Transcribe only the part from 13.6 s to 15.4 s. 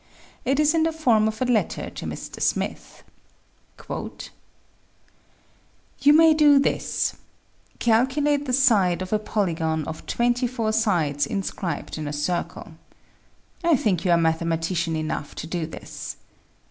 I think you are mathematician enough